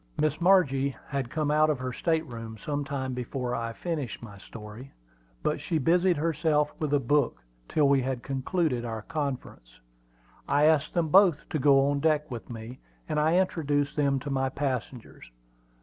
[0.19, 4.39] Miss Margie had come out of her state room some time before I finished my
[4.39, 4.91] story;
[5.43, 9.79] but she busied herself with a book till we had concluded our conference.
[10.49, 14.31] I asked them both to go on deck with me, and I introduced them to
[14.31, 15.29] my passengers.